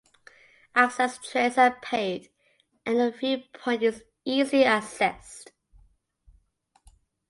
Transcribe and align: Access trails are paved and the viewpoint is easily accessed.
Access 0.73 1.19
trails 1.19 1.59
are 1.59 1.77
paved 1.79 2.29
and 2.87 2.99
the 2.99 3.11
viewpoint 3.11 3.83
is 3.83 4.01
easily 4.25 4.63
accessed. 4.63 5.51